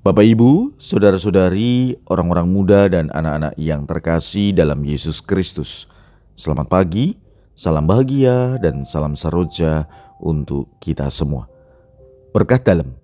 Bapak, 0.00 0.24
Ibu, 0.24 0.80
saudara-saudari, 0.80 1.92
orang-orang 2.08 2.48
muda, 2.48 2.88
dan 2.88 3.12
anak-anak 3.12 3.52
yang 3.60 3.84
terkasih 3.84 4.56
dalam 4.56 4.80
Yesus 4.80 5.20
Kristus, 5.20 5.92
selamat 6.32 6.72
pagi, 6.72 7.20
salam 7.52 7.84
bahagia, 7.84 8.56
dan 8.64 8.88
salam 8.88 9.12
saroja 9.12 9.84
untuk 10.16 10.72
kita 10.80 11.04
semua. 11.12 11.52
Berkah 12.32 12.56
dalam. 12.56 12.96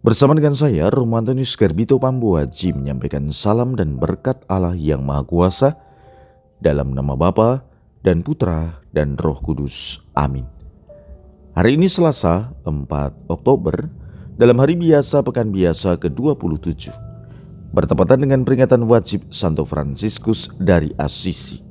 Bersama 0.00 0.32
dengan 0.32 0.56
saya, 0.56 0.88
Romantonius 0.88 1.52
Gerbito 1.52 2.00
Pambuaji 2.00 2.72
menyampaikan 2.72 3.28
salam 3.28 3.76
dan 3.76 4.00
berkat 4.00 4.40
Allah 4.48 4.72
yang 4.72 5.04
Maha 5.04 5.28
Kuasa 5.28 5.76
dalam 6.64 6.96
nama 6.96 7.12
Bapa 7.12 7.60
dan 8.00 8.24
Putra 8.24 8.80
dan 8.88 9.20
Roh 9.20 9.36
Kudus. 9.36 10.00
Amin. 10.16 10.48
Hari 11.52 11.76
ini 11.76 11.92
Selasa, 11.92 12.56
4 12.64 13.28
Oktober 13.28 14.03
dalam 14.34 14.58
hari 14.58 14.74
biasa 14.74 15.22
pekan 15.22 15.54
biasa 15.54 15.94
ke-27 16.02 16.90
bertepatan 17.70 18.26
dengan 18.26 18.42
peringatan 18.42 18.82
wajib 18.86 19.30
Santo 19.30 19.62
Fransiskus 19.62 20.50
dari 20.58 20.90
Assisi. 20.98 21.62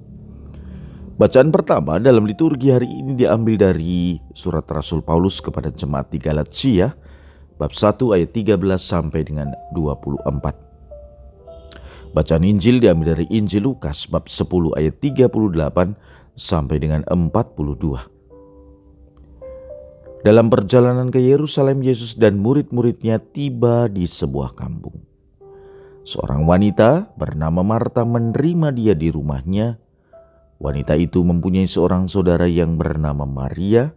Bacaan 1.20 1.52
pertama 1.52 2.00
dalam 2.00 2.24
liturgi 2.24 2.72
hari 2.74 2.88
ini 2.88 3.20
diambil 3.20 3.70
dari 3.70 4.18
surat 4.34 4.66
Rasul 4.66 5.04
Paulus 5.04 5.44
kepada 5.44 5.70
jemaat 5.70 6.10
di 6.10 6.18
Galatia 6.18 6.96
bab 7.60 7.76
1 7.76 8.16
ayat 8.16 8.32
13 8.32 8.58
sampai 8.80 9.22
dengan 9.28 9.52
24. 9.76 12.16
Bacaan 12.16 12.44
Injil 12.48 12.80
diambil 12.80 13.16
dari 13.16 13.28
Injil 13.30 13.68
Lukas 13.68 14.08
bab 14.08 14.32
10 14.32 14.80
ayat 14.80 14.96
38 15.04 15.36
sampai 16.40 16.78
dengan 16.80 17.04
42. 17.12 18.13
Dalam 20.24 20.48
perjalanan 20.48 21.12
ke 21.12 21.20
Yerusalem, 21.20 21.84
Yesus 21.84 22.16
dan 22.16 22.40
murid-muridnya 22.40 23.20
tiba 23.20 23.92
di 23.92 24.08
sebuah 24.08 24.56
kampung. 24.56 25.04
Seorang 26.08 26.48
wanita 26.48 27.12
bernama 27.20 27.60
Marta 27.60 28.08
menerima 28.08 28.72
dia 28.72 28.96
di 28.96 29.12
rumahnya. 29.12 29.84
Wanita 30.64 30.96
itu 30.96 31.28
mempunyai 31.28 31.68
seorang 31.68 32.08
saudara 32.08 32.48
yang 32.48 32.80
bernama 32.80 33.28
Maria. 33.28 33.92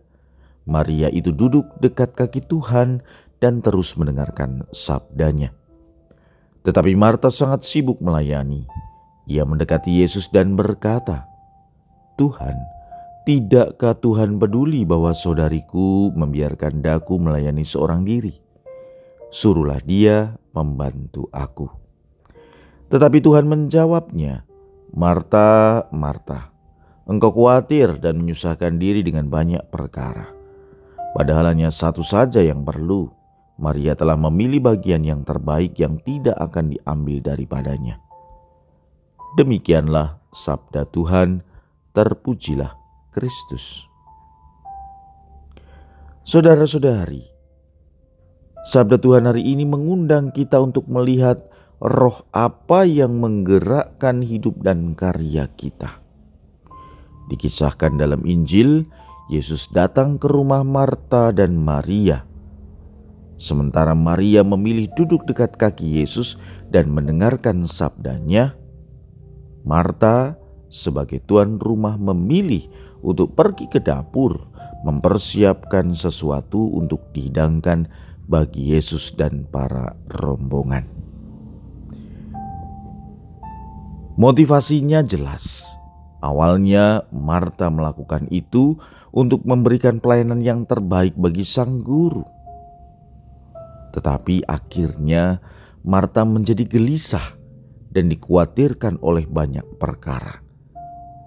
Maria 0.66 1.06
itu 1.14 1.30
duduk 1.30 1.62
dekat 1.78 2.18
kaki 2.18 2.42
Tuhan 2.50 3.06
dan 3.38 3.62
terus 3.62 3.94
mendengarkan 3.94 4.66
sabdanya. 4.74 5.54
Tetapi 6.66 6.90
Marta 6.98 7.30
sangat 7.30 7.62
sibuk 7.62 8.02
melayani. 8.02 8.66
Ia 9.30 9.46
mendekati 9.46 10.02
Yesus 10.02 10.26
dan 10.34 10.58
berkata, 10.58 11.30
"Tuhan, 12.18 12.58
Tidakkah 13.26 13.98
Tuhan 13.98 14.38
peduli 14.38 14.86
bahwa 14.86 15.10
saudariku 15.10 16.14
membiarkan 16.14 16.78
daku 16.78 17.18
melayani 17.18 17.66
seorang 17.66 18.06
diri? 18.06 18.30
Suruhlah 19.34 19.82
dia 19.82 20.38
membantu 20.54 21.26
aku. 21.34 21.66
Tetapi 22.86 23.18
Tuhan 23.18 23.50
menjawabnya, 23.50 24.46
Marta, 24.94 25.82
Marta, 25.90 26.54
engkau 27.10 27.34
khawatir 27.34 27.98
dan 27.98 28.22
menyusahkan 28.22 28.78
diri 28.78 29.02
dengan 29.02 29.26
banyak 29.26 29.74
perkara. 29.74 30.30
Padahal 31.10 31.50
hanya 31.50 31.74
satu 31.74 32.06
saja 32.06 32.38
yang 32.38 32.62
perlu. 32.62 33.10
Maria 33.58 33.98
telah 33.98 34.14
memilih 34.14 34.70
bagian 34.70 35.02
yang 35.02 35.26
terbaik 35.26 35.74
yang 35.82 35.98
tidak 36.06 36.38
akan 36.38 36.78
diambil 36.78 37.18
daripadanya. 37.18 37.98
Demikianlah 39.34 40.22
sabda 40.30 40.86
Tuhan, 40.94 41.42
terpujilah 41.90 42.85
Kristus. 43.16 43.88
Saudara-saudari, 46.28 47.24
sabda 48.68 49.00
Tuhan 49.00 49.24
hari 49.24 49.56
ini 49.56 49.64
mengundang 49.64 50.36
kita 50.36 50.60
untuk 50.60 50.84
melihat 50.92 51.40
roh 51.80 52.28
apa 52.36 52.84
yang 52.84 53.16
menggerakkan 53.16 54.20
hidup 54.20 54.60
dan 54.60 54.92
karya 54.92 55.48
kita. 55.56 56.04
Dikisahkan 57.32 57.96
dalam 57.96 58.20
Injil, 58.28 58.84
Yesus 59.32 59.72
datang 59.72 60.20
ke 60.20 60.28
rumah 60.28 60.60
Marta 60.60 61.32
dan 61.32 61.56
Maria. 61.56 62.28
Sementara 63.40 63.96
Maria 63.96 64.44
memilih 64.44 64.92
duduk 64.92 65.24
dekat 65.24 65.56
kaki 65.56 66.04
Yesus 66.04 66.36
dan 66.68 66.92
mendengarkan 66.92 67.64
sabdanya, 67.64 68.52
Marta 69.64 70.36
sebagai 70.68 71.22
tuan 71.24 71.58
rumah 71.58 71.94
memilih 71.96 72.66
untuk 73.02 73.38
pergi 73.38 73.70
ke 73.70 73.78
dapur 73.78 74.50
mempersiapkan 74.86 75.94
sesuatu 75.98 76.78
untuk 76.78 77.10
dihidangkan 77.10 77.90
bagi 78.26 78.74
Yesus 78.74 79.14
dan 79.14 79.46
para 79.50 79.94
rombongan. 80.10 80.86
Motivasinya 84.16 85.04
jelas. 85.04 85.66
Awalnya 86.24 87.04
Marta 87.12 87.68
melakukan 87.68 88.26
itu 88.32 88.80
untuk 89.12 89.44
memberikan 89.44 90.00
pelayanan 90.00 90.40
yang 90.40 90.64
terbaik 90.64 91.12
bagi 91.14 91.44
sang 91.44 91.84
guru. 91.84 92.24
Tetapi 93.92 94.48
akhirnya 94.48 95.38
Marta 95.84 96.24
menjadi 96.24 96.64
gelisah 96.64 97.36
dan 97.92 98.08
dikhawatirkan 98.08 98.98
oleh 99.04 99.28
banyak 99.28 99.64
perkara. 99.76 100.45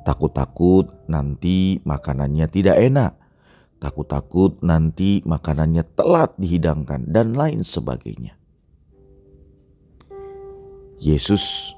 Takut-takut 0.10 0.90
nanti 1.06 1.86
makanannya 1.86 2.50
tidak 2.50 2.82
enak. 2.82 3.14
Takut-takut 3.78 4.58
nanti 4.66 5.22
makanannya 5.22 5.86
telat 5.94 6.34
dihidangkan 6.42 7.06
dan 7.06 7.38
lain 7.38 7.62
sebagainya. 7.62 8.34
Yesus 10.98 11.78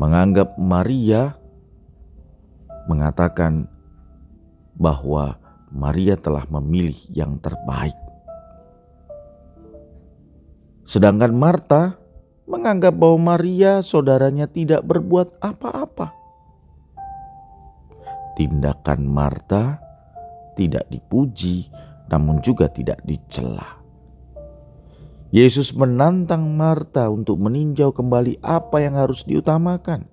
menganggap 0.00 0.56
Maria 0.56 1.36
mengatakan 2.88 3.68
bahwa 4.80 5.36
Maria 5.68 6.16
telah 6.16 6.48
memilih 6.48 6.96
yang 7.12 7.36
terbaik. 7.44 8.00
Sedangkan 10.88 11.36
Marta 11.36 12.00
menganggap 12.48 12.96
bahwa 12.96 13.36
Maria 13.36 13.84
saudaranya 13.84 14.48
tidak 14.48 14.80
berbuat 14.88 15.36
apa-apa. 15.44 16.11
Tindakan 18.32 19.04
Marta 19.04 19.80
tidak 20.56 20.88
dipuji, 20.88 21.68
namun 22.08 22.40
juga 22.44 22.68
tidak 22.68 23.00
dicela. 23.04 23.80
Yesus 25.32 25.72
menantang 25.72 26.44
Marta 26.60 27.08
untuk 27.08 27.40
meninjau 27.40 27.96
kembali 27.96 28.44
apa 28.44 28.84
yang 28.84 29.00
harus 29.00 29.24
diutamakan. 29.24 30.04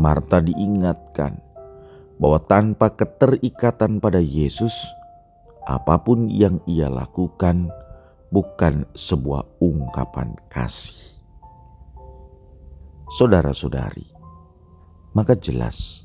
Marta 0.00 0.40
diingatkan 0.40 1.40
bahwa 2.16 2.40
tanpa 2.40 2.88
keterikatan 2.96 4.00
pada 4.00 4.20
Yesus, 4.20 4.72
apa 5.68 6.00
pun 6.00 6.32
yang 6.32 6.56
ia 6.64 6.88
lakukan 6.88 7.68
bukan 8.32 8.88
sebuah 8.96 9.44
ungkapan 9.60 10.32
kasih. 10.48 11.20
Saudara-saudari, 13.12 14.15
maka 15.16 15.32
jelas 15.32 16.04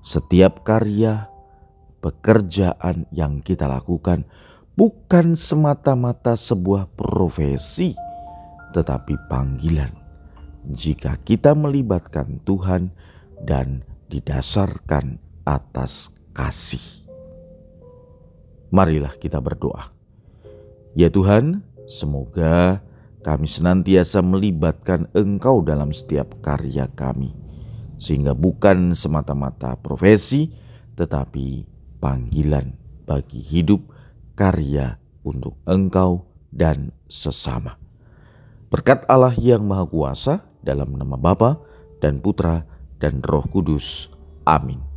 setiap 0.00 0.64
karya 0.64 1.28
pekerjaan 2.00 3.04
yang 3.12 3.44
kita 3.44 3.68
lakukan 3.68 4.24
bukan 4.80 5.36
semata-mata 5.36 6.40
sebuah 6.40 6.88
profesi, 6.96 7.92
tetapi 8.72 9.28
panggilan. 9.28 9.92
Jika 10.72 11.20
kita 11.20 11.52
melibatkan 11.52 12.40
Tuhan 12.48 12.96
dan 13.44 13.84
didasarkan 14.08 15.20
atas 15.44 16.08
kasih, 16.32 17.04
marilah 18.72 19.12
kita 19.20 19.36
berdoa. 19.36 19.92
Ya 20.96 21.12
Tuhan, 21.12 21.60
semoga 21.84 22.80
kami 23.20 23.44
senantiasa 23.44 24.24
melibatkan 24.24 25.12
Engkau 25.12 25.60
dalam 25.60 25.92
setiap 25.92 26.40
karya 26.40 26.88
kami 26.96 27.49
sehingga 28.00 28.32
bukan 28.32 28.96
semata-mata 28.96 29.76
profesi, 29.76 30.48
tetapi 30.96 31.68
panggilan 32.00 32.72
bagi 33.04 33.44
hidup 33.44 33.84
karya 34.32 34.96
untuk 35.20 35.60
engkau 35.68 36.24
dan 36.48 36.96
sesama. 37.06 37.76
Berkat 38.72 39.04
Allah 39.04 39.36
yang 39.36 39.68
Maha 39.68 39.84
Kuasa 39.84 40.34
dalam 40.64 40.96
nama 40.96 41.20
Bapa 41.20 41.60
dan 42.00 42.24
Putra 42.24 42.64
dan 42.96 43.20
Roh 43.20 43.44
Kudus. 43.44 44.08
Amin. 44.48 44.89